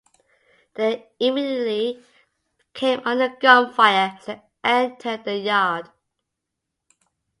[0.73, 2.03] They immediately
[2.73, 5.91] came under gunfire as they entered the yard.